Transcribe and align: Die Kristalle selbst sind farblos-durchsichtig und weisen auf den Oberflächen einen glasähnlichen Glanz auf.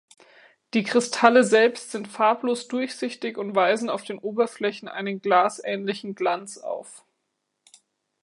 Die 0.73 0.81
Kristalle 0.81 1.43
selbst 1.43 1.91
sind 1.91 2.07
farblos-durchsichtig 2.07 3.37
und 3.37 3.53
weisen 3.53 3.87
auf 3.87 4.01
den 4.03 4.17
Oberflächen 4.17 4.87
einen 4.87 5.21
glasähnlichen 5.21 6.15
Glanz 6.15 6.57
auf. 6.57 7.05